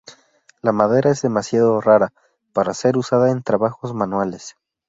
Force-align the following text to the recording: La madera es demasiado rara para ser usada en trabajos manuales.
La 0.63 0.71
madera 0.71 1.11
es 1.11 1.21
demasiado 1.21 1.79
rara 1.79 2.11
para 2.53 2.73
ser 2.73 2.97
usada 2.97 3.29
en 3.29 3.43
trabajos 3.43 3.93
manuales. 3.93 4.55